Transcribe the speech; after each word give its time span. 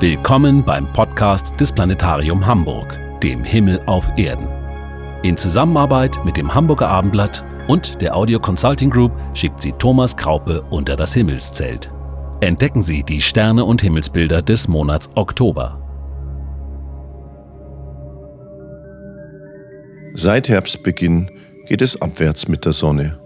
Willkommen 0.00 0.64
beim 0.64 0.90
Podcast 0.94 1.60
des 1.60 1.72
Planetarium 1.72 2.46
Hamburg, 2.46 2.98
dem 3.22 3.44
Himmel 3.44 3.82
auf 3.84 4.06
Erden. 4.16 4.48
In 5.22 5.36
Zusammenarbeit 5.36 6.24
mit 6.24 6.38
dem 6.38 6.54
Hamburger 6.54 6.88
Abendblatt 6.88 7.44
und 7.68 8.00
der 8.00 8.16
Audio 8.16 8.40
Consulting 8.40 8.88
Group 8.88 9.12
schickt 9.34 9.60
sie 9.60 9.72
Thomas 9.72 10.16
Kraupe 10.16 10.62
unter 10.70 10.96
das 10.96 11.12
Himmelszelt. 11.12 11.92
Entdecken 12.40 12.80
Sie 12.80 13.02
die 13.02 13.20
Sterne 13.20 13.66
und 13.66 13.82
Himmelsbilder 13.82 14.40
des 14.40 14.68
Monats 14.68 15.10
Oktober. 15.16 15.76
Seit 20.14 20.48
Herbstbeginn 20.48 21.30
geht 21.66 21.82
es 21.82 22.00
abwärts 22.00 22.48
mit 22.48 22.64
der 22.64 22.72
Sonne. 22.72 23.18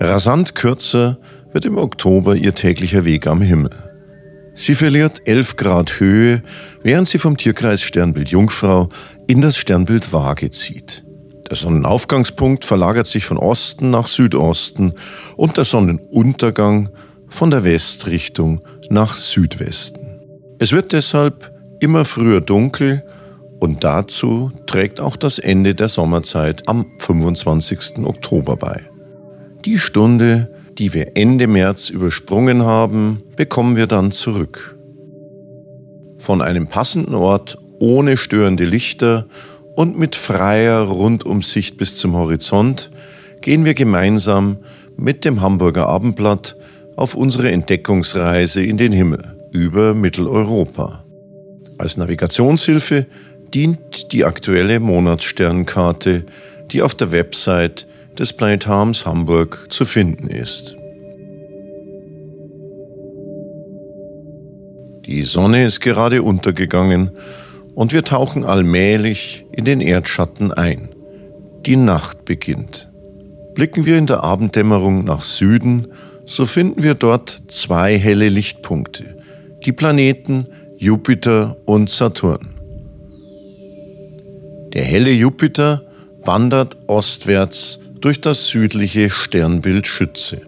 Rasant 0.00 0.54
kürzer 0.54 1.18
wird 1.52 1.66
im 1.66 1.76
Oktober 1.76 2.36
ihr 2.36 2.54
täglicher 2.54 3.04
Weg 3.04 3.26
am 3.26 3.42
Himmel. 3.42 3.85
Sie 4.58 4.74
verliert 4.74 5.20
11 5.26 5.56
Grad 5.56 6.00
Höhe, 6.00 6.42
während 6.82 7.08
sie 7.08 7.18
vom 7.18 7.36
Tierkreis 7.36 7.82
Sternbild 7.82 8.30
Jungfrau 8.30 8.88
in 9.26 9.42
das 9.42 9.58
Sternbild 9.58 10.14
Waage 10.14 10.50
zieht. 10.50 11.04
Der 11.50 11.58
Sonnenaufgangspunkt 11.58 12.64
verlagert 12.64 13.06
sich 13.06 13.26
von 13.26 13.36
Osten 13.36 13.90
nach 13.90 14.08
Südosten 14.08 14.94
und 15.36 15.58
der 15.58 15.64
Sonnenuntergang 15.64 16.88
von 17.28 17.50
der 17.50 17.64
Westrichtung 17.64 18.64
nach 18.88 19.14
Südwesten. 19.14 20.20
Es 20.58 20.72
wird 20.72 20.92
deshalb 20.92 21.52
immer 21.80 22.06
früher 22.06 22.40
dunkel 22.40 23.04
und 23.60 23.84
dazu 23.84 24.52
trägt 24.66 25.00
auch 25.00 25.16
das 25.16 25.38
Ende 25.38 25.74
der 25.74 25.88
Sommerzeit 25.88 26.66
am 26.66 26.86
25. 27.00 27.98
Oktober 28.04 28.56
bei. 28.56 28.80
Die 29.66 29.78
Stunde, 29.78 30.48
die 30.78 30.92
wir 30.92 31.16
Ende 31.16 31.46
März 31.46 31.90
übersprungen 31.90 32.64
haben, 32.64 33.22
bekommen 33.36 33.76
wir 33.76 33.86
dann 33.86 34.10
zurück. 34.12 34.76
Von 36.18 36.42
einem 36.42 36.66
passenden 36.66 37.14
Ort 37.14 37.58
ohne 37.78 38.16
störende 38.16 38.64
Lichter 38.64 39.26
und 39.74 39.98
mit 39.98 40.16
freier 40.16 40.82
Rundumsicht 40.82 41.76
bis 41.76 41.96
zum 41.96 42.14
Horizont 42.16 42.90
gehen 43.42 43.64
wir 43.64 43.74
gemeinsam 43.74 44.58
mit 44.96 45.24
dem 45.24 45.40
Hamburger 45.40 45.88
Abendblatt 45.88 46.56
auf 46.96 47.14
unsere 47.14 47.50
Entdeckungsreise 47.52 48.62
in 48.62 48.78
den 48.78 48.92
Himmel 48.92 49.22
über 49.52 49.94
Mitteleuropa. 49.94 51.04
Als 51.78 51.96
Navigationshilfe 51.98 53.06
dient 53.52 54.12
die 54.12 54.24
aktuelle 54.24 54.80
Monatssternkarte, 54.80 56.24
die 56.72 56.82
auf 56.82 56.94
der 56.94 57.12
Website 57.12 57.86
des 58.18 58.32
Planetariums 58.32 59.06
Hamburg 59.06 59.66
zu 59.70 59.84
finden 59.84 60.28
ist. 60.28 60.76
Die 65.06 65.22
Sonne 65.22 65.64
ist 65.64 65.80
gerade 65.80 66.22
untergegangen 66.22 67.10
und 67.74 67.92
wir 67.92 68.02
tauchen 68.02 68.44
allmählich 68.44 69.44
in 69.52 69.64
den 69.64 69.80
Erdschatten 69.80 70.52
ein. 70.52 70.88
Die 71.64 71.76
Nacht 71.76 72.24
beginnt. 72.24 72.90
Blicken 73.54 73.86
wir 73.86 73.98
in 73.98 74.06
der 74.06 74.24
Abenddämmerung 74.24 75.04
nach 75.04 75.22
Süden, 75.22 75.88
so 76.24 76.44
finden 76.44 76.82
wir 76.82 76.94
dort 76.94 77.44
zwei 77.48 77.98
helle 77.98 78.28
Lichtpunkte, 78.28 79.16
die 79.64 79.72
Planeten 79.72 80.46
Jupiter 80.76 81.56
und 81.64 81.88
Saturn. 81.88 82.48
Der 84.72 84.84
helle 84.84 85.10
Jupiter 85.10 85.82
wandert 86.20 86.76
ostwärts 86.86 87.78
durch 88.00 88.20
das 88.20 88.48
südliche 88.48 89.10
Sternbild 89.10 89.86
Schütze 89.86 90.42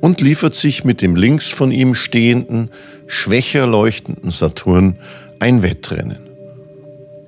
und 0.00 0.20
liefert 0.20 0.54
sich 0.54 0.84
mit 0.84 1.00
dem 1.00 1.16
links 1.16 1.48
von 1.48 1.70
ihm 1.70 1.94
stehenden, 1.94 2.70
schwächer 3.06 3.66
leuchtenden 3.66 4.30
Saturn 4.30 4.96
ein 5.38 5.62
Wettrennen. 5.62 6.18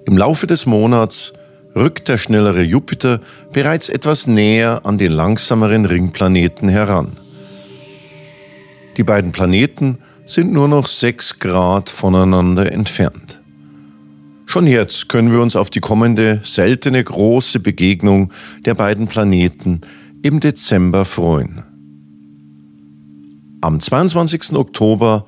Im 0.07 0.19
Laufe 0.19 0.47
des 0.47 0.67
Monats 0.67 1.33
rückt 1.75 2.09
der 2.09 2.19
schnellere 2.19 2.63
Jupiter 2.63 3.21
bereits 3.53 3.89
etwas 3.89 4.27
näher 4.27 4.81
an 4.85 4.99
den 4.99 5.13
langsameren 5.13 5.87
Ringplaneten 5.87 6.69
heran. 6.69 7.17
Die 8.97 9.03
beiden 9.03 9.33
Planeten 9.33 9.99
sind 10.25 10.53
nur 10.53 10.69
noch 10.69 10.87
sechs 10.87 11.39
Grad 11.39 11.91
voneinander 11.91 12.71
entfernt. 12.71 13.41
Schon 14.55 14.69
jetzt 14.69 15.09
können 15.09 15.33
wir 15.33 15.41
uns 15.41 15.57
auf 15.57 15.69
die 15.69 15.81
kommende 15.81 16.39
seltene 16.45 17.03
große 17.03 17.59
Begegnung 17.59 18.33
der 18.65 18.75
beiden 18.75 19.09
Planeten 19.09 19.81
im 20.23 20.39
Dezember 20.39 21.05
freuen. 21.05 21.65
Am 23.63 23.81
22. 23.81 24.53
Oktober 24.53 25.27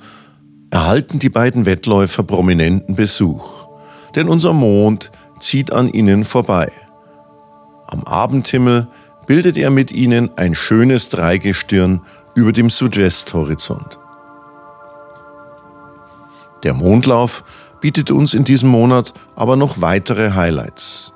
erhalten 0.70 1.18
die 1.18 1.28
beiden 1.28 1.66
Wettläufer 1.66 2.22
prominenten 2.22 2.94
Besuch, 2.94 3.66
denn 4.14 4.28
unser 4.28 4.52
Mond 4.52 5.10
zieht 5.40 5.72
an 5.72 5.88
ihnen 5.88 6.22
vorbei. 6.22 6.70
Am 7.88 8.04
Abendhimmel 8.04 8.86
bildet 9.26 9.58
er 9.58 9.70
mit 9.70 9.90
ihnen 9.90 10.30
ein 10.36 10.54
schönes 10.54 11.08
Dreigestirn 11.08 12.00
über 12.36 12.52
dem 12.52 12.70
Südwesthorizont. 12.70 13.98
Der 16.62 16.74
Mondlauf 16.74 17.42
bietet 17.80 18.10
uns 18.10 18.34
in 18.34 18.44
diesem 18.44 18.68
Monat 18.68 19.12
aber 19.34 19.56
noch 19.56 19.80
weitere 19.80 20.32
Highlights. 20.32 21.12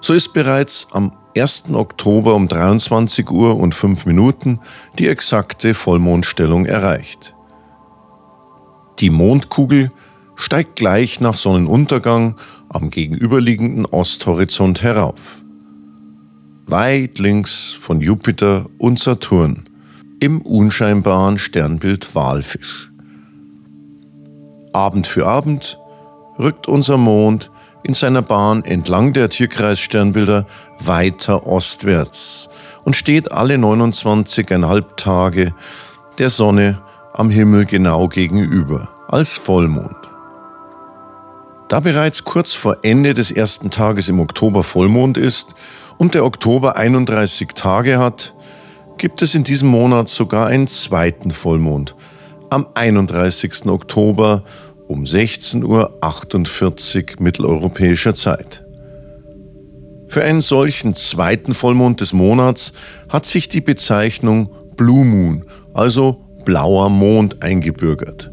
So 0.00 0.14
ist 0.14 0.32
bereits 0.32 0.86
am 0.92 1.12
1. 1.36 1.64
Oktober 1.72 2.34
um 2.34 2.48
23 2.48 3.30
Uhr 3.30 3.56
und 3.56 3.74
5 3.74 4.06
Minuten 4.06 4.60
die 4.98 5.08
exakte 5.08 5.74
Vollmondstellung 5.74 6.66
erreicht. 6.66 7.34
Die 8.98 9.10
Mondkugel 9.10 9.90
steigt 10.36 10.76
gleich 10.76 11.20
nach 11.20 11.36
Sonnenuntergang 11.36 12.36
am 12.68 12.90
gegenüberliegenden 12.90 13.86
Osthorizont 13.86 14.82
herauf. 14.82 15.42
Weit 16.66 17.18
links 17.18 17.76
von 17.80 18.00
Jupiter 18.00 18.66
und 18.78 18.98
Saturn 18.98 19.68
im 20.20 20.40
unscheinbaren 20.42 21.38
Sternbild 21.38 22.14
Walfisch. 22.14 22.91
Abend 24.72 25.06
für 25.06 25.26
Abend 25.26 25.78
rückt 26.38 26.68
unser 26.68 26.96
Mond 26.96 27.50
in 27.82 27.94
seiner 27.94 28.22
Bahn 28.22 28.64
entlang 28.64 29.12
der 29.12 29.28
Tierkreissternbilder 29.28 30.46
weiter 30.78 31.46
ostwärts 31.46 32.48
und 32.84 32.96
steht 32.96 33.32
alle 33.32 33.56
29,5 33.56 34.96
Tage 34.96 35.54
der 36.18 36.30
Sonne 36.30 36.80
am 37.12 37.30
Himmel 37.30 37.66
genau 37.66 38.08
gegenüber, 38.08 38.88
als 39.08 39.32
Vollmond. 39.32 39.96
Da 41.68 41.80
bereits 41.80 42.24
kurz 42.24 42.52
vor 42.52 42.78
Ende 42.82 43.14
des 43.14 43.30
ersten 43.30 43.70
Tages 43.70 44.08
im 44.08 44.20
Oktober 44.20 44.62
Vollmond 44.62 45.16
ist 45.16 45.54
und 45.98 46.14
der 46.14 46.24
Oktober 46.24 46.76
31 46.76 47.48
Tage 47.54 47.98
hat, 47.98 48.34
gibt 48.98 49.22
es 49.22 49.34
in 49.34 49.44
diesem 49.44 49.68
Monat 49.68 50.08
sogar 50.08 50.48
einen 50.48 50.66
zweiten 50.66 51.30
Vollmond, 51.30 51.94
am 52.52 52.66
31. 52.74 53.64
Oktober 53.66 54.44
um 54.86 55.04
16.48 55.04 55.64
Uhr 57.16 57.22
mitteleuropäischer 57.22 58.14
Zeit. 58.14 58.62
Für 60.06 60.22
einen 60.22 60.42
solchen 60.42 60.94
zweiten 60.94 61.54
Vollmond 61.54 62.02
des 62.02 62.12
Monats 62.12 62.74
hat 63.08 63.24
sich 63.24 63.48
die 63.48 63.62
Bezeichnung 63.62 64.50
Blue 64.76 65.02
Moon, 65.02 65.46
also 65.72 66.22
blauer 66.44 66.90
Mond, 66.90 67.42
eingebürgert. 67.42 68.30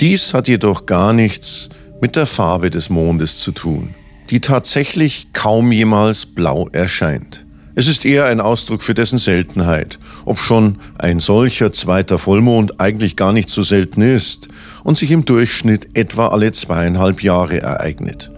Dies 0.00 0.32
hat 0.32 0.48
jedoch 0.48 0.86
gar 0.86 1.12
nichts 1.12 1.68
mit 2.00 2.16
der 2.16 2.24
Farbe 2.24 2.70
des 2.70 2.88
Mondes 2.88 3.36
zu 3.36 3.52
tun, 3.52 3.94
die 4.30 4.40
tatsächlich 4.40 5.34
kaum 5.34 5.70
jemals 5.70 6.24
blau 6.24 6.70
erscheint. 6.72 7.41
Es 7.74 7.86
ist 7.86 8.04
eher 8.04 8.26
ein 8.26 8.40
Ausdruck 8.40 8.82
für 8.82 8.92
dessen 8.92 9.18
Seltenheit, 9.18 9.98
ob 10.26 10.38
schon 10.38 10.78
ein 10.98 11.20
solcher 11.20 11.72
zweiter 11.72 12.18
Vollmond 12.18 12.80
eigentlich 12.80 13.16
gar 13.16 13.32
nicht 13.32 13.48
so 13.48 13.62
selten 13.62 14.02
ist 14.02 14.48
und 14.84 14.98
sich 14.98 15.10
im 15.10 15.24
Durchschnitt 15.24 15.96
etwa 15.96 16.28
alle 16.28 16.52
zweieinhalb 16.52 17.22
Jahre 17.22 17.62
ereignet. 17.62 18.30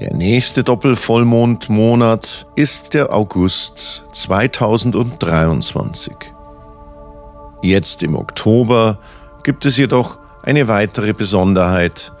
Der 0.00 0.12
nächste 0.12 0.64
Doppelvollmondmonat 0.64 2.46
ist 2.56 2.92
der 2.92 3.12
August 3.12 4.04
2023. 4.12 6.12
Jetzt 7.62 8.02
im 8.02 8.16
Oktober 8.16 8.98
gibt 9.44 9.64
es 9.64 9.78
jedoch 9.78 10.18
eine 10.42 10.68
weitere 10.68 11.14
Besonderheit, 11.14 12.12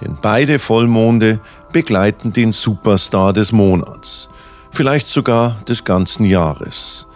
denn 0.00 0.16
beide 0.20 0.58
Vollmonde 0.58 1.40
begleiten 1.72 2.32
den 2.32 2.52
Superstar 2.52 3.32
des 3.32 3.50
Monats, 3.50 4.28
vielleicht 4.72 5.06
sogar 5.06 5.58
des 5.68 5.84
ganzen 5.84 6.24
Jahres, 6.24 7.06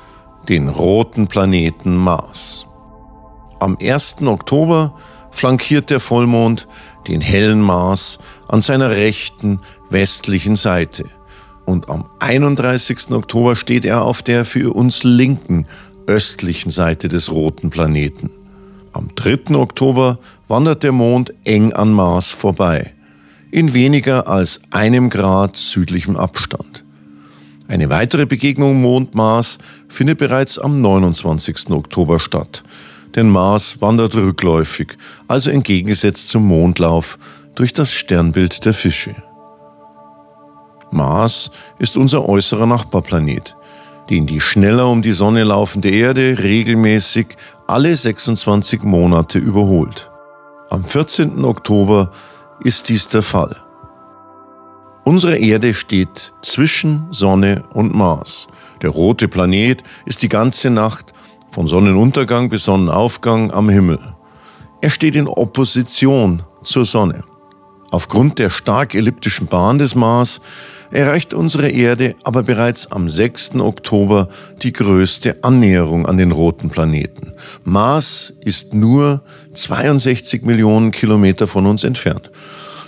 den 0.48 0.68
roten 0.68 1.26
Planeten 1.26 1.96
Mars. 1.96 2.66
Am 3.58 3.76
1. 3.80 4.16
Oktober 4.22 4.94
flankiert 5.30 5.90
der 5.90 5.98
Vollmond 5.98 6.68
den 7.08 7.20
hellen 7.20 7.60
Mars 7.60 8.18
an 8.48 8.60
seiner 8.60 8.90
rechten 8.90 9.60
westlichen 9.90 10.56
Seite. 10.56 11.06
Und 11.64 11.88
am 11.88 12.04
31. 12.20 13.10
Oktober 13.10 13.56
steht 13.56 13.84
er 13.84 14.02
auf 14.02 14.22
der 14.22 14.44
für 14.44 14.74
uns 14.74 15.02
linken 15.02 15.66
östlichen 16.06 16.70
Seite 16.70 17.08
des 17.08 17.32
roten 17.32 17.70
Planeten. 17.70 18.30
Am 18.92 19.10
3. 19.14 19.56
Oktober 19.56 20.18
wandert 20.46 20.82
der 20.82 20.92
Mond 20.92 21.34
eng 21.44 21.72
an 21.72 21.92
Mars 21.92 22.30
vorbei, 22.30 22.92
in 23.50 23.74
weniger 23.74 24.28
als 24.28 24.60
einem 24.70 25.10
Grad 25.10 25.56
südlichem 25.56 26.16
Abstand. 26.16 26.85
Eine 27.68 27.90
weitere 27.90 28.26
Begegnung 28.26 28.80
Mond-Mars 28.80 29.58
findet 29.88 30.18
bereits 30.18 30.58
am 30.58 30.80
29. 30.80 31.70
Oktober 31.70 32.20
statt, 32.20 32.62
denn 33.16 33.28
Mars 33.28 33.80
wandert 33.80 34.14
rückläufig, 34.14 34.96
also 35.26 35.50
entgegengesetzt 35.50 36.28
zum 36.28 36.46
Mondlauf, 36.46 37.18
durch 37.56 37.72
das 37.72 37.92
Sternbild 37.92 38.64
der 38.64 38.74
Fische. 38.74 39.16
Mars 40.92 41.50
ist 41.80 41.96
unser 41.96 42.28
äußerer 42.28 42.66
Nachbarplanet, 42.66 43.56
den 44.10 44.26
die 44.26 44.40
schneller 44.40 44.88
um 44.88 45.02
die 45.02 45.12
Sonne 45.12 45.42
laufende 45.42 45.90
Erde 45.90 46.36
regelmäßig 46.40 47.36
alle 47.66 47.96
26 47.96 48.84
Monate 48.84 49.38
überholt. 49.38 50.08
Am 50.70 50.84
14. 50.84 51.44
Oktober 51.44 52.12
ist 52.60 52.88
dies 52.88 53.08
der 53.08 53.22
Fall. 53.22 53.56
Unsere 55.08 55.36
Erde 55.38 55.72
steht 55.72 56.32
zwischen 56.42 57.06
Sonne 57.12 57.62
und 57.74 57.94
Mars. 57.94 58.48
Der 58.82 58.90
rote 58.90 59.28
Planet 59.28 59.84
ist 60.04 60.20
die 60.20 60.28
ganze 60.28 60.68
Nacht 60.68 61.12
von 61.52 61.68
Sonnenuntergang 61.68 62.50
bis 62.50 62.64
Sonnenaufgang 62.64 63.52
am 63.52 63.68
Himmel. 63.68 64.00
Er 64.80 64.90
steht 64.90 65.14
in 65.14 65.28
Opposition 65.28 66.42
zur 66.64 66.84
Sonne. 66.84 67.22
Aufgrund 67.92 68.40
der 68.40 68.50
stark 68.50 68.96
elliptischen 68.96 69.46
Bahn 69.46 69.78
des 69.78 69.94
Mars 69.94 70.40
erreicht 70.90 71.34
unsere 71.34 71.68
Erde 71.68 72.16
aber 72.24 72.42
bereits 72.42 72.90
am 72.90 73.08
6. 73.08 73.60
Oktober 73.60 74.28
die 74.62 74.72
größte 74.72 75.44
Annäherung 75.44 76.06
an 76.06 76.16
den 76.16 76.32
roten 76.32 76.68
Planeten. 76.68 77.32
Mars 77.62 78.32
ist 78.40 78.74
nur 78.74 79.22
62 79.54 80.42
Millionen 80.42 80.90
Kilometer 80.90 81.46
von 81.46 81.64
uns 81.66 81.84
entfernt. 81.84 82.32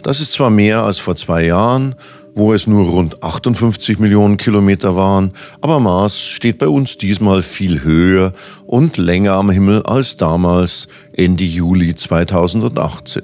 Das 0.03 0.21
ist 0.21 0.33
zwar 0.33 0.51
mehr 0.51 0.85
als 0.85 0.99
vor 0.99 1.17
zwei 1.17 1.45
Jahren, 1.45 1.95
wo 2.35 2.53
es 2.53 2.67
nur 2.67 2.89
rund 2.89 3.23
58 3.23 3.99
Millionen 3.99 4.37
Kilometer 4.37 4.95
waren, 4.95 5.33
aber 5.61 5.81
Mars 5.81 6.21
steht 6.21 6.59
bei 6.59 6.69
uns 6.69 6.97
diesmal 6.97 7.43
viel 7.43 7.83
höher 7.83 8.33
und 8.67 8.97
länger 8.97 9.33
am 9.33 9.51
Himmel 9.51 9.83
als 9.83 10.17
damals 10.17 10.89
Ende 11.13 11.45
Juli 11.45 11.95
2018. 11.95 13.23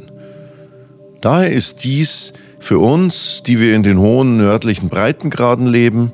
Daher 1.21 1.53
ist 1.53 1.85
dies 1.85 2.33
für 2.59 2.79
uns, 2.79 3.43
die 3.47 3.61
wir 3.61 3.75
in 3.75 3.83
den 3.83 3.99
hohen 3.99 4.37
nördlichen 4.37 4.89
Breitengraden 4.89 5.67
leben, 5.67 6.13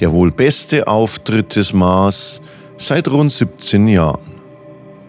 der 0.00 0.12
wohl 0.12 0.30
beste 0.30 0.88
Auftritt 0.88 1.54
des 1.56 1.72
Mars 1.72 2.40
seit 2.76 3.08
rund 3.08 3.32
17 3.32 3.88
Jahren. 3.88 4.20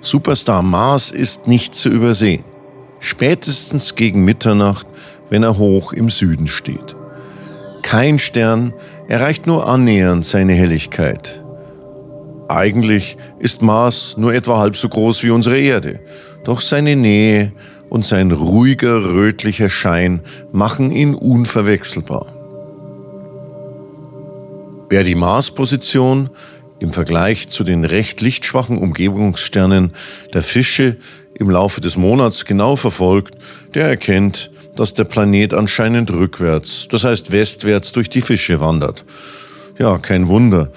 Superstar 0.02 0.62
Mars 0.62 1.12
ist 1.12 1.48
nicht 1.48 1.76
zu 1.76 1.90
übersehen. 1.90 2.44
Spätestens 3.00 3.96
gegen 3.96 4.26
Mitternacht, 4.26 4.88
wenn 5.30 5.44
er 5.44 5.58
hoch 5.58 5.94
im 5.94 6.10
Süden 6.10 6.48
steht. 6.48 6.96
Kein 7.82 8.20
Stern 8.20 8.74
erreicht 9.08 9.48
nur 9.48 9.68
annähernd 9.68 10.26
seine 10.26 10.54
Helligkeit. 10.54 11.42
Eigentlich 12.48 13.18
ist 13.40 13.62
Mars 13.62 14.16
nur 14.18 14.34
etwa 14.34 14.60
halb 14.60 14.76
so 14.76 14.90
groß 14.90 15.24
wie 15.24 15.30
unsere 15.30 15.60
Erde, 15.60 16.00
doch 16.44 16.62
seine 16.62 16.96
Nähe 16.96 17.52
und 17.90 18.06
sein 18.06 18.32
ruhiger 18.32 19.06
rötlicher 19.06 19.70
Schein 19.70 20.22
machen 20.52 20.92
ihn 20.92 21.16
unverwechselbar. 21.16 22.28
Wer 24.90 25.04
die 25.04 25.16
Marsposition 25.16 26.30
im 26.80 26.94
Vergleich 26.94 27.50
zu 27.50 27.64
den 27.64 27.86
recht 27.86 28.22
lichtschwachen 28.22 28.78
Umgebungssternen 28.78 29.92
der 30.34 30.42
Fische 30.42 30.98
im 31.36 31.50
Laufe 31.50 31.82
des 31.82 31.98
Monats 31.98 32.46
genau 32.46 32.76
verfolgt, 32.76 33.36
der 33.76 33.88
erkennt, 33.88 34.50
dass 34.80 34.94
der 34.94 35.04
Planet 35.04 35.54
anscheinend 35.54 36.10
rückwärts, 36.10 36.88
das 36.90 37.04
heißt 37.04 37.34
westwärts 37.34 37.92
durch 37.92 38.10
die 38.10 38.22
Fische 38.22 38.62
wandert. 38.62 39.04
Ja, 39.78 39.98
kein 39.98 40.30
Wunder, 40.30 40.72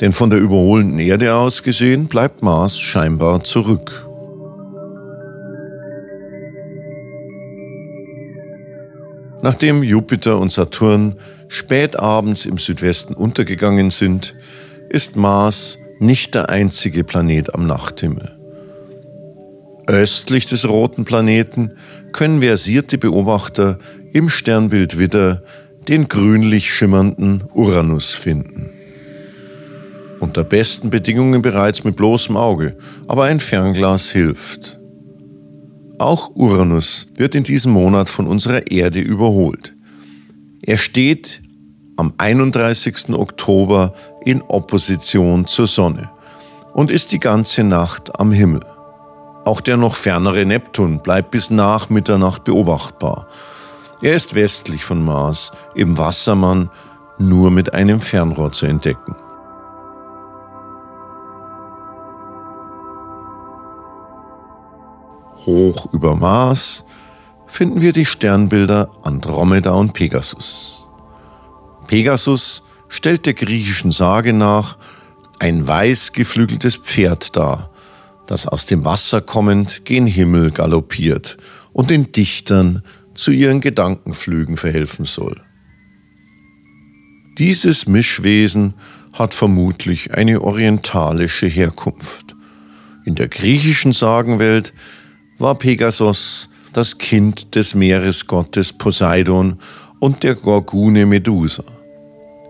denn 0.00 0.12
von 0.12 0.30
der 0.30 0.38
überholenden 0.38 0.98
Erde 0.98 1.34
aus 1.34 1.62
gesehen 1.62 2.06
bleibt 2.06 2.42
Mars 2.42 2.78
scheinbar 2.78 3.44
zurück. 3.44 4.06
Nachdem 9.42 9.82
Jupiter 9.82 10.38
und 10.38 10.50
Saturn 10.50 11.16
spät 11.48 11.98
abends 11.98 12.46
im 12.46 12.56
Südwesten 12.56 13.12
untergegangen 13.12 13.90
sind, 13.90 14.34
ist 14.88 15.16
Mars 15.16 15.76
nicht 15.98 16.34
der 16.34 16.48
einzige 16.48 17.04
Planet 17.04 17.54
am 17.54 17.66
Nachthimmel. 17.66 18.32
Östlich 19.86 20.46
des 20.46 20.66
roten 20.66 21.04
Planeten 21.04 21.72
können 22.12 22.40
versierte 22.40 22.98
Beobachter 22.98 23.78
im 24.12 24.28
Sternbild 24.28 24.98
Widder 24.98 25.42
den 25.88 26.08
grünlich 26.08 26.70
schimmernden 26.70 27.44
Uranus 27.54 28.10
finden. 28.10 28.70
Unter 30.20 30.44
besten 30.44 30.90
Bedingungen 30.90 31.42
bereits 31.42 31.82
mit 31.82 31.96
bloßem 31.96 32.36
Auge, 32.36 32.76
aber 33.08 33.24
ein 33.24 33.40
Fernglas 33.40 34.10
hilft. 34.10 34.78
Auch 35.98 36.30
Uranus 36.34 37.08
wird 37.16 37.34
in 37.34 37.44
diesem 37.44 37.72
Monat 37.72 38.08
von 38.08 38.26
unserer 38.26 38.70
Erde 38.70 39.00
überholt. 39.00 39.74
Er 40.62 40.76
steht 40.76 41.42
am 41.96 42.12
31. 42.18 43.10
Oktober 43.10 43.94
in 44.24 44.42
Opposition 44.42 45.46
zur 45.46 45.66
Sonne 45.66 46.10
und 46.72 46.90
ist 46.90 47.12
die 47.12 47.20
ganze 47.20 47.64
Nacht 47.64 48.18
am 48.18 48.32
Himmel. 48.32 48.60
Auch 49.44 49.60
der 49.60 49.76
noch 49.76 49.96
fernere 49.96 50.44
Neptun 50.44 51.00
bleibt 51.00 51.32
bis 51.32 51.50
nach 51.50 51.90
Mitternacht 51.90 52.44
beobachtbar. 52.44 53.26
Er 54.00 54.14
ist 54.14 54.34
westlich 54.34 54.84
von 54.84 55.04
Mars, 55.04 55.52
im 55.74 55.98
Wassermann, 55.98 56.70
nur 57.18 57.50
mit 57.50 57.74
einem 57.74 58.00
Fernrohr 58.00 58.52
zu 58.52 58.66
entdecken. 58.66 59.16
Hoch 65.46 65.92
über 65.92 66.14
Mars 66.14 66.84
finden 67.46 67.80
wir 67.80 67.92
die 67.92 68.04
Sternbilder 68.04 68.90
Andromeda 69.02 69.72
und 69.72 69.92
Pegasus. 69.92 70.86
Pegasus 71.88 72.62
stellt 72.88 73.26
der 73.26 73.34
griechischen 73.34 73.90
Sage 73.90 74.32
nach 74.32 74.76
ein 75.40 75.66
weiß 75.66 76.12
geflügeltes 76.12 76.76
Pferd 76.76 77.36
dar, 77.36 77.71
das 78.32 78.46
aus 78.46 78.64
dem 78.64 78.86
Wasser 78.86 79.20
kommend 79.20 79.84
gen 79.84 80.06
Himmel 80.06 80.52
galoppiert 80.52 81.36
und 81.74 81.90
den 81.90 82.12
Dichtern 82.12 82.82
zu 83.12 83.30
ihren 83.30 83.60
Gedankenflügen 83.60 84.56
verhelfen 84.56 85.04
soll. 85.04 85.38
Dieses 87.36 87.86
Mischwesen 87.86 88.72
hat 89.12 89.34
vermutlich 89.34 90.14
eine 90.14 90.40
orientalische 90.40 91.46
Herkunft. 91.46 92.34
In 93.04 93.16
der 93.16 93.28
griechischen 93.28 93.92
Sagenwelt 93.92 94.72
war 95.36 95.54
Pegasus 95.54 96.48
das 96.72 96.96
Kind 96.96 97.54
des 97.54 97.74
Meeresgottes 97.74 98.72
Poseidon 98.72 99.58
und 100.00 100.22
der 100.22 100.36
Gorgune 100.36 101.04
Medusa. 101.04 101.64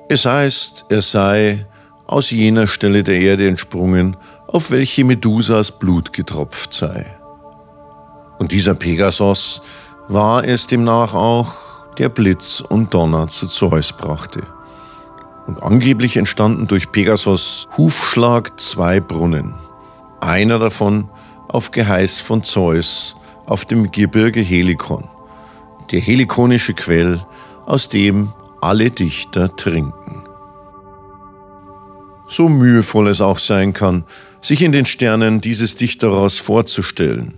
Es 0.09 0.27
heißt, 0.27 0.85
er 0.91 1.03
sei 1.03 1.67
aus 2.07 2.31
jener 2.31 2.69
Stelle 2.69 3.03
der 3.03 3.19
Erde 3.19 3.49
entsprungen, 3.49 4.17
auf 4.53 4.71
welche 4.71 5.03
Medusas 5.03 5.73
Blut 5.73 6.13
getropft 6.13 6.75
sei. 6.75 7.07
Und 8.39 8.53
dieser 8.53 8.75
Pegasus 8.75 9.63
war 10.09 10.45
es 10.45 10.67
demnach 10.67 11.15
auch, 11.15 11.55
der 11.99 12.11
Blitz 12.11 12.61
und 12.61 12.93
Donner 12.93 13.29
zu 13.29 13.49
Zeus 13.49 13.93
brachte. 13.93 14.43
Und 15.47 15.63
angeblich 15.63 16.17
entstanden 16.17 16.67
durch 16.69 16.93
Pegasus 16.93 17.67
Hufschlag 17.77 18.59
zwei 18.61 19.01
Brunnen. 19.01 19.55
Einer 20.21 20.59
davon 20.59 21.09
auf 21.49 21.71
Geheiß 21.71 22.21
von 22.21 22.45
Zeus 22.45 23.17
auf 23.47 23.65
dem 23.65 23.91
Gebirge 23.91 24.41
Helikon, 24.41 25.09
der 25.91 26.01
helikonische 26.01 26.75
Quell, 26.75 27.21
aus 27.67 27.89
dem 27.89 28.33
alle 28.61 28.91
Dichter 28.91 29.55
trinken. 29.57 30.23
So 32.29 32.49
mühevoll 32.49 33.09
es 33.09 33.21
auch 33.21 33.39
sein 33.39 33.73
kann, 33.73 34.05
sich 34.43 34.61
in 34.61 34.73
den 34.73 34.85
Sternen 34.85 35.41
dieses 35.41 35.77
Dichterers 35.77 36.37
vorzustellen, 36.37 37.35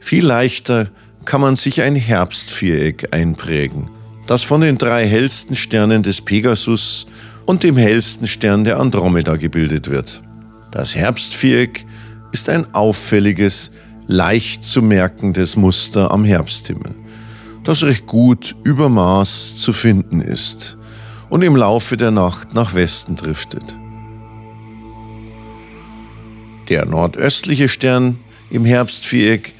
viel 0.00 0.24
leichter 0.24 0.88
kann 1.24 1.40
man 1.40 1.56
sich 1.56 1.82
ein 1.82 1.96
Herbstviereck 1.96 3.12
einprägen, 3.12 3.90
das 4.26 4.42
von 4.42 4.60
den 4.60 4.78
drei 4.78 5.06
hellsten 5.06 5.56
Sternen 5.56 6.02
des 6.02 6.20
Pegasus 6.20 7.06
und 7.44 7.62
dem 7.64 7.76
hellsten 7.76 8.26
Stern 8.26 8.64
der 8.64 8.78
Andromeda 8.78 9.36
gebildet 9.36 9.90
wird. 9.90 10.22
Das 10.70 10.94
Herbstviereck 10.94 11.84
ist 12.32 12.48
ein 12.48 12.72
auffälliges, 12.74 13.70
leicht 14.06 14.64
zu 14.64 14.80
merkendes 14.80 15.56
Muster 15.56 16.12
am 16.12 16.24
Herbsthimmel, 16.24 16.94
das 17.64 17.82
recht 17.82 18.06
gut 18.06 18.54
über 18.64 18.88
Mars 18.88 19.56
zu 19.56 19.72
finden 19.72 20.20
ist 20.20 20.78
und 21.28 21.42
im 21.42 21.56
Laufe 21.56 21.96
der 21.96 22.10
Nacht 22.10 22.54
nach 22.54 22.74
Westen 22.74 23.16
driftet. 23.16 23.76
Der 26.68 26.84
nordöstliche 26.84 27.66
Stern 27.66 28.18
im 28.50 28.66
Herbstviereck 28.66 29.54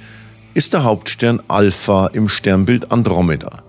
ist 0.53 0.75
der 0.75 0.85
Hauptstern 0.85 1.43
Alpha 1.49 2.09
im 2.09 2.29
Sternbild 2.29 2.93
Andromeda, 2.93 3.63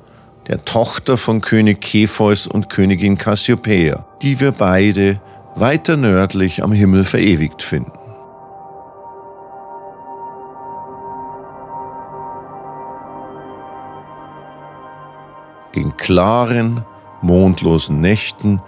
der 0.48 0.66
Tochter 0.66 1.16
von 1.16 1.40
König 1.40 1.80
Kepheus 1.80 2.48
und 2.48 2.70
Königin 2.70 3.18
Cassiopeia, 3.18 4.06
die 4.22 4.42
wir 4.42 4.52
beide 4.52 5.22
weiter 5.56 5.96
nördlich 5.96 6.64
am 6.64 6.74
Himmel 6.74 7.06
verewigt 7.06 7.62
finden. 7.62 7.94
In 15.72 15.96
klaren, 15.96 16.84
mondlosen 17.22 18.02
Nächten 18.02 18.62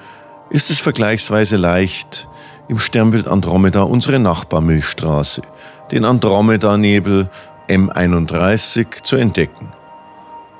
ist 0.49 0.69
es 0.69 0.79
vergleichsweise 0.79 1.57
leicht, 1.57 2.29
im 2.71 2.79
Sternbild 2.79 3.27
Andromeda 3.27 3.83
unsere 3.83 4.17
Nachbarmilchstraße, 4.17 5.41
den 5.91 6.05
Andromeda-Nebel 6.05 7.29
M31, 7.67 9.03
zu 9.03 9.17
entdecken. 9.17 9.73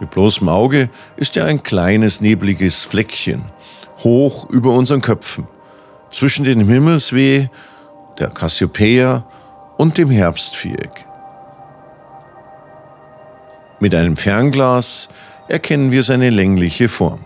Mit 0.02 0.12
bloßem 0.12 0.50
Auge 0.50 0.90
ist 1.16 1.38
er 1.38 1.46
ein 1.46 1.64
kleines, 1.64 2.20
nebliges 2.20 2.84
Fleckchen, 2.84 3.44
hoch 4.00 4.50
über 4.50 4.72
unseren 4.74 5.02
Köpfen, 5.02 5.48
zwischen 6.10 6.44
dem 6.44 6.68
Himmelsweh, 6.68 7.48
der 8.20 8.28
Cassiopeia 8.28 9.24
und 9.78 9.98
dem 9.98 10.10
Herbstviereck. 10.10 11.06
Mit 13.80 13.96
einem 13.96 14.18
Fernglas 14.18 15.08
erkennen 15.48 15.92
wir 15.92 16.04
seine 16.04 16.30
längliche 16.30 16.90
Form. 16.90 17.22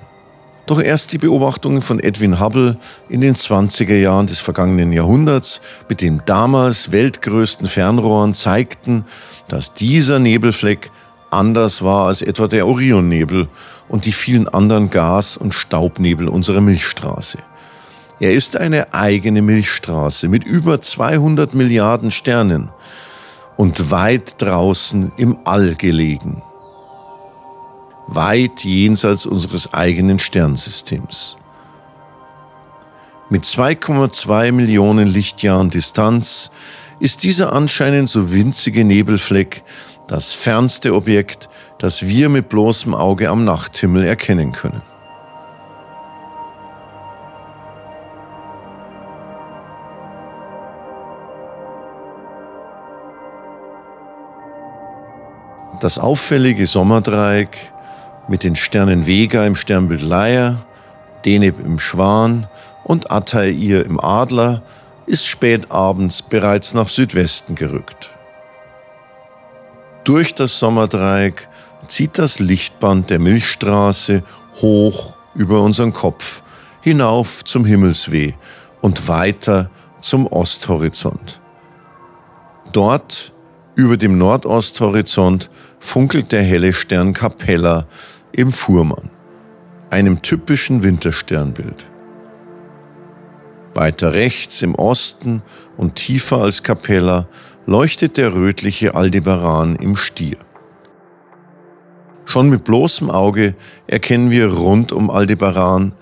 Doch 0.66 0.82
erst 0.82 1.14
die 1.14 1.20
Beobachtungen 1.20 1.82
von 1.82 2.00
Edwin 2.00 2.40
Hubble 2.40 2.78
in 3.08 3.22
den 3.22 3.36
20er 3.36 3.96
Jahren 3.96 4.26
des 4.26 4.40
vergangenen 4.40 4.92
Jahrhunderts 4.92 5.62
mit 5.88 6.02
den 6.02 6.24
damals 6.26 6.92
weltgrößten 6.92 7.68
Fernrohren 7.68 8.34
zeigten, 8.34 9.06
dass 9.48 9.74
dieser 9.74 10.18
Nebelfleck 10.18 10.90
anders 11.30 11.84
war 11.84 12.08
als 12.08 12.24
etwa 12.24 12.48
der 12.48 12.66
Orionnebel 12.66 13.48
und 13.90 14.06
die 14.06 14.12
vielen 14.12 14.48
anderen 14.48 14.90
Gas- 14.90 15.38
und 15.38 15.54
Staubnebel 15.54 16.28
unserer 16.28 16.62
Milchstraße. 16.62 17.38
Er 18.20 18.34
ist 18.34 18.58
eine 18.58 18.94
eigene 18.94 19.44
Milchstraße 19.44 20.30
mit 20.30 20.46
über 20.46 20.82
200 20.82 21.54
Milliarden 21.54 22.10
Sternen 22.10 22.72
und 23.56 23.92
weit 23.92 24.42
draußen 24.42 25.12
im 25.18 25.38
All 25.44 25.76
gelegen 25.76 26.42
weit 28.08 28.64
jenseits 28.64 29.26
unseres 29.26 29.74
eigenen 29.74 30.20
Sternsystems. 30.20 31.38
Mit 33.30 33.44
2,2 33.44 34.52
Millionen 34.52 35.08
Lichtjahren 35.08 35.70
Distanz 35.70 36.52
ist 37.00 37.24
dieser 37.24 37.54
anscheinend 37.54 38.10
so 38.10 38.32
winzige 38.32 38.86
Nebelfleck 38.86 39.64
das 40.08 40.32
fernste 40.32 40.94
Objekt, 40.94 41.50
das 41.80 42.08
wir 42.08 42.30
mit 42.30 42.50
bloßem 42.50 42.94
Auge 42.94 43.30
am 43.30 43.44
Nachthimmel 43.44 44.04
erkennen 44.04 44.52
können. 44.52 44.84
Das 55.82 56.00
auffällige 56.00 56.68
Sommerdreieck 56.68 57.74
mit 58.28 58.44
den 58.44 58.56
Sternen 58.56 59.06
Vega 59.08 59.46
im 59.46 59.56
Sternbild 59.56 60.02
Leier, 60.02 60.66
Deneb 61.26 61.60
im 61.60 61.80
Schwan 61.80 62.48
und 62.84 63.12
Altair 63.12 63.86
im 63.86 64.00
Adler 64.00 64.62
ist 65.06 65.26
spät 65.26 65.72
abends 65.72 66.22
bereits 66.22 66.74
nach 66.74 66.90
Südwesten 66.90 67.56
gerückt. 67.56 68.12
Durch 70.04 70.34
das 70.34 70.60
Sommerdreieck 70.60 71.48
zieht 71.88 72.18
das 72.18 72.40
Lichtband 72.40 73.10
der 73.10 73.20
Milchstraße 73.20 74.24
hoch 74.62 75.16
über 75.34 75.62
unseren 75.62 75.94
Kopf, 75.94 76.42
hinauf 76.82 77.44
zum 77.44 77.66
Himmelsweh 77.66 78.34
und 78.82 79.08
weiter 79.08 79.70
zum 80.02 80.28
Osthorizont. 80.28 81.40
Dort, 82.72 83.34
über 83.76 83.98
dem 83.98 84.18
Nordosthorizont, 84.18 85.50
funkelt 85.80 86.32
der 86.32 86.44
helle 86.44 86.74
Stern 86.74 87.14
Capella 87.14 87.86
im 88.36 88.52
Fuhrmann, 88.52 89.10
einem 89.90 90.22
typischen 90.22 90.84
Wintersternbild. 90.84 91.88
Weiter 93.74 94.14
rechts 94.14 94.62
im 94.62 94.76
Osten 94.76 95.42
und 95.78 95.96
tiefer 95.96 96.42
als 96.42 96.62
Capella 96.62 97.28
leuchtet 97.66 98.18
der 98.18 98.34
rötliche 98.34 98.94
Aldebaran 98.94 99.78
im 99.78 99.96
Stier. 99.96 100.38
Schon 102.26 102.50
mit 102.50 102.66
bloßem 102.66 103.10
Auge 103.10 103.56
erkennen 103.88 104.32
wir 104.32 104.52
rund 104.52 104.92
um 104.92 105.10
Aldebaran 105.10 105.94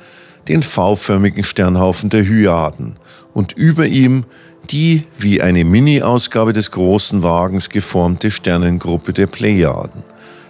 den 0.47 0.63
V-förmigen 0.63 1.43
Sternhaufen 1.43 2.09
der 2.09 2.23
Hyaden 2.23 2.95
und 3.33 3.53
über 3.53 3.85
ihm 3.85 4.25
die 4.71 5.05
wie 5.19 5.41
eine 5.41 5.63
Mini-Ausgabe 5.65 6.53
des 6.53 6.71
großen 6.71 7.21
Wagens 7.21 7.69
geformte 7.69 8.31
Sternengruppe 8.31 9.13
der 9.13 9.27
Plejaden, 9.27 10.03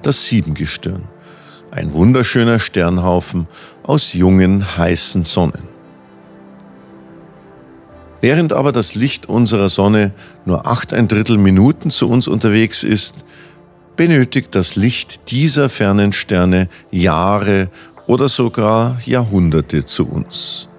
das 0.04 0.25
Siebengestirn 0.25 1.10
ein 1.74 1.92
wunderschöner 1.94 2.60
Sternhaufen 2.60 3.48
aus 3.82 4.13
jungen, 4.13 4.77
heißen 4.77 5.24
Sonnen. 5.24 5.74
Während 8.22 8.53
aber 8.53 8.72
das 8.72 8.94
Licht 8.94 9.27
unserer 9.27 9.70
Sonne 9.70 10.12
nur 10.46 10.68
acht 10.68 10.94
ein 10.94 11.08
Drittel 11.08 11.38
Minuten 11.38 11.89
zu 11.89 12.08
uns 12.08 12.27
unterwegs 12.27 12.84
ist, 12.84 13.25
benötigt 13.96 14.53
das 14.56 14.75
Licht 14.75 15.32
dieser 15.32 15.68
fernen 15.68 16.13
Sterne 16.13 16.70
Jahre 16.92 17.70
oder 18.06 18.30
sogar 18.30 19.00
Jahrhunderte 19.06 19.84
zu 19.84 20.08
uns. 20.08 20.70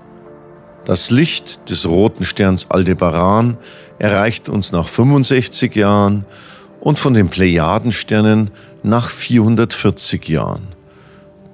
Das 0.84 1.10
Licht 1.10 1.70
des 1.70 1.86
roten 1.86 2.24
Sterns 2.24 2.70
Aldebaran 2.70 3.56
erreicht 3.98 4.48
uns 4.48 4.70
nach 4.70 4.86
65 4.86 5.74
Jahren 5.74 6.24
und 6.80 7.00
von 7.00 7.14
den 7.14 7.30
Plejadensternen 7.30 8.52
nach 8.82 9.10
440 9.10 10.28
Jahren. 10.28 10.73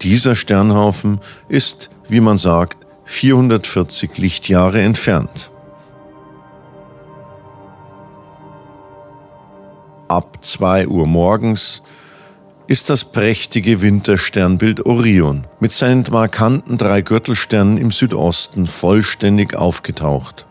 Dieser 0.03 0.35
Sternhaufen 0.35 1.21
ist, 1.49 1.91
wie 2.09 2.21
man 2.21 2.39
sagt, 2.39 2.79
440 3.05 4.17
Lichtjahre 4.17 4.81
entfernt. 4.81 5.51
Ab 10.09 10.39
2 10.41 10.89
Uhr 10.89 11.07
morgens 11.07 11.83
ist 12.67 12.89
das 12.89 13.05
prächtige 13.05 13.83
Wintersternbild 13.83 14.87
Orion 14.87 15.47
mit 15.59 15.73
seinen 15.73 16.05
markanten 16.11 16.79
drei 16.79 17.03
Gürtelsternen 17.03 17.77
im 17.77 17.91
Südosten 17.91 18.67
vollständig 18.67 19.55
aufgetaucht, 19.55 20.47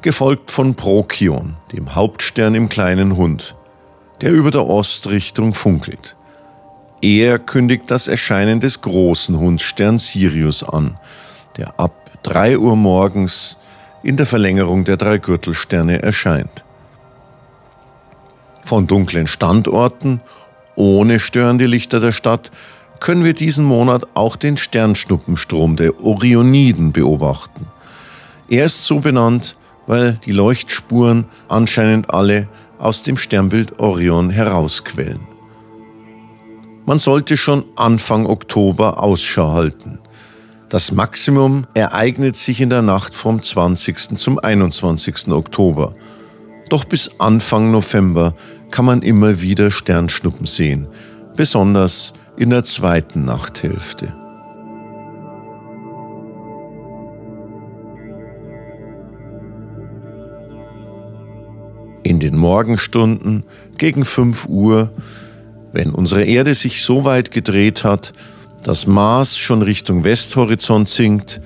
gefolgt 0.00 0.50
von 0.50 0.74
Prokion, 0.74 1.56
dem 1.72 1.94
Hauptstern 1.94 2.54
im 2.54 2.68
kleinen 2.68 3.16
Hund, 3.16 3.54
der 4.22 4.32
über 4.32 4.50
der 4.50 4.66
Ostrichtung 4.66 5.54
funkelt. 5.54 6.16
Er 7.02 7.40
kündigt 7.40 7.90
das 7.90 8.06
Erscheinen 8.06 8.60
des 8.60 8.80
großen 8.80 9.36
Hundssterns 9.36 10.12
Sirius 10.12 10.62
an, 10.62 10.96
der 11.56 11.80
ab 11.80 11.92
3 12.22 12.58
Uhr 12.58 12.76
morgens 12.76 13.56
in 14.04 14.16
der 14.16 14.24
Verlängerung 14.24 14.84
der 14.84 14.96
drei 14.96 15.18
Gürtelsterne 15.18 16.00
erscheint. 16.00 16.62
Von 18.62 18.86
dunklen 18.86 19.26
Standorten, 19.26 20.20
ohne 20.76 21.18
störende 21.18 21.66
Lichter 21.66 21.98
der 21.98 22.12
Stadt, 22.12 22.52
können 23.00 23.24
wir 23.24 23.34
diesen 23.34 23.64
Monat 23.64 24.06
auch 24.14 24.36
den 24.36 24.56
Sternschnuppenstrom 24.56 25.74
der 25.74 26.00
Orioniden 26.04 26.92
beobachten. 26.92 27.66
Er 28.48 28.66
ist 28.66 28.86
so 28.86 29.00
benannt, 29.00 29.56
weil 29.88 30.20
die 30.24 30.30
Leuchtspuren 30.30 31.24
anscheinend 31.48 32.14
alle 32.14 32.46
aus 32.78 33.02
dem 33.02 33.16
Sternbild 33.16 33.80
Orion 33.80 34.30
herausquellen. 34.30 35.31
Man 36.84 36.98
sollte 36.98 37.36
schon 37.36 37.64
Anfang 37.76 38.26
Oktober 38.26 39.00
Ausschau 39.00 39.52
halten. 39.52 40.00
Das 40.68 40.90
Maximum 40.90 41.64
ereignet 41.74 42.34
sich 42.34 42.60
in 42.60 42.70
der 42.70 42.82
Nacht 42.82 43.14
vom 43.14 43.40
20. 43.40 44.18
zum 44.18 44.40
21. 44.40 45.28
Oktober. 45.28 45.94
Doch 46.70 46.84
bis 46.84 47.08
Anfang 47.18 47.70
November 47.70 48.34
kann 48.72 48.84
man 48.84 49.02
immer 49.02 49.40
wieder 49.40 49.70
Sternschnuppen 49.70 50.44
sehen, 50.44 50.88
besonders 51.36 52.14
in 52.36 52.50
der 52.50 52.64
zweiten 52.64 53.24
Nachthälfte. 53.24 54.12
In 62.02 62.18
den 62.18 62.36
Morgenstunden 62.36 63.44
gegen 63.78 64.04
5 64.04 64.48
Uhr 64.48 64.90
wenn 65.72 65.90
unsere 65.90 66.24
Erde 66.24 66.54
sich 66.54 66.82
so 66.82 67.04
weit 67.04 67.30
gedreht 67.30 67.84
hat, 67.84 68.12
dass 68.62 68.86
Mars 68.86 69.36
schon 69.36 69.62
Richtung 69.62 70.04
Westhorizont 70.04 70.88
sinkt 70.88 71.40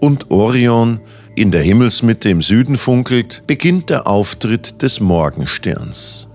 und 0.00 0.30
Orion 0.30 1.00
in 1.36 1.50
der 1.50 1.62
Himmelsmitte 1.62 2.28
im 2.30 2.42
Süden 2.42 2.76
funkelt, 2.76 3.42
beginnt 3.46 3.90
der 3.90 4.06
Auftritt 4.06 4.82
des 4.82 5.00
Morgensterns. 5.00 6.28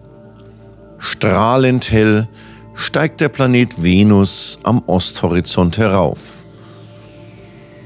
Strahlend 0.99 1.91
hell 1.91 2.27
steigt 2.75 3.19
der 3.19 3.29
Planet 3.29 3.81
Venus 3.81 4.59
am 4.63 4.83
Osthorizont 4.85 5.77
herauf. 5.77 6.45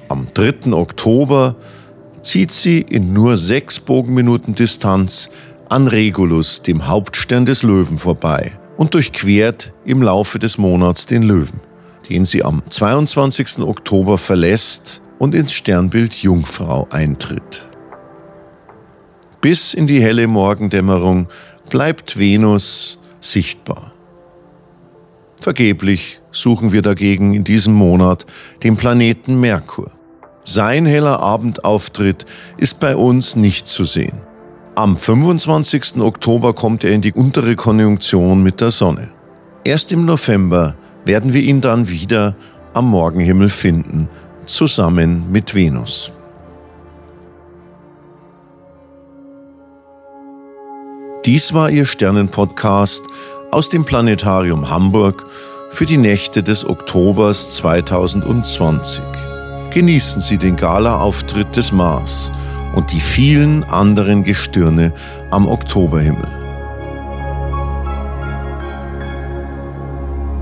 Am 0.10 0.28
3. 0.34 0.74
Oktober 0.74 1.56
zieht 2.22 2.52
sie 2.52 2.82
in 2.82 3.14
nur 3.14 3.38
sechs 3.38 3.80
Bogenminuten 3.80 4.54
Distanz 4.54 5.30
an 5.70 5.88
Regulus, 5.88 6.62
dem 6.62 6.88
Hauptstern 6.88 7.46
des 7.46 7.64
Löwen, 7.64 7.98
vorbei 7.98 8.52
und 8.78 8.94
durchquert 8.94 9.74
im 9.86 10.02
Laufe 10.02 10.40
des 10.40 10.58
Monats 10.58 11.06
den 11.06 11.24
Löwen, 11.24 11.62
den 12.10 12.26
sie 12.26 12.44
am 12.44 12.62
22. 12.70 13.60
Oktober 13.60 14.18
verlässt 14.18 15.02
und 15.20 15.36
ins 15.36 15.54
Sternbild 15.54 16.16
Jungfrau 16.16 16.88
eintritt. 16.90 17.68
Bis 19.42 19.74
in 19.74 19.88
die 19.88 20.02
helle 20.02 20.28
Morgendämmerung 20.28 21.28
bleibt 21.70 22.18
Venus 22.18 22.98
sichtbar. 23.22 23.92
Vergeblich 25.40 26.20
suchen 26.32 26.72
wir 26.72 26.82
dagegen 26.82 27.34
in 27.34 27.44
diesem 27.44 27.74
Monat 27.74 28.26
den 28.64 28.76
Planeten 28.78 29.40
Merkur. 29.40 29.92
Sein 30.44 30.86
heller 30.86 31.20
Abendauftritt 31.20 32.26
ist 32.58 32.80
bei 32.80 32.96
uns 32.96 33.36
nicht 33.36 33.68
zu 33.68 33.86
sehen. 33.86 34.18
Am 34.78 34.98
25. 34.98 36.02
Oktober 36.02 36.52
kommt 36.52 36.84
er 36.84 36.92
in 36.92 37.00
die 37.00 37.14
untere 37.14 37.56
Konjunktion 37.56 38.44
mit 38.44 38.60
der 38.60 38.72
Sonne. 38.72 39.08
Erst 39.64 39.94
im 39.94 40.04
November 40.04 40.76
werden 41.06 41.34
wir 41.34 41.42
ihn 41.42 41.62
dann 41.62 41.90
wieder 41.90 42.36
am 42.74 42.90
Morgenhimmel 42.90 43.48
finden, 43.48 44.10
zusammen 44.46 45.32
mit 45.32 45.56
Venus. 45.56 46.12
Dies 51.24 51.54
war 51.54 51.70
Ihr 51.70 51.86
Sternenpodcast 51.86 53.02
aus 53.52 53.70
dem 53.70 53.86
Planetarium 53.86 54.70
Hamburg 54.70 55.26
für 55.70 55.86
die 55.86 55.96
Nächte 55.96 56.44
des 56.44 56.68
Oktobers 56.68 57.52
2020. 57.52 59.02
Genießen 59.70 60.22
Sie 60.22 60.38
den 60.38 60.58
Gala-Auftritt 60.58 61.56
des 61.56 61.72
Mars 61.72 62.30
und 62.76 62.92
die 62.92 63.00
vielen 63.00 63.64
anderen 63.64 64.24
Gestirne 64.24 64.92
am 65.32 65.48
Oktoberhimmel. 65.48 66.28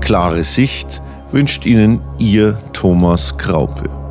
Klare 0.00 0.44
Sicht 0.44 1.00
wünscht 1.32 1.64
Ihnen 1.64 2.00
Ihr 2.18 2.58
Thomas 2.72 3.38
Kraupe. 3.38 4.03